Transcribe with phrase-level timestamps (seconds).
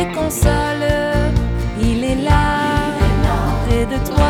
[0.00, 0.84] les console.
[1.82, 2.92] Il est là,
[3.66, 4.29] près de toi.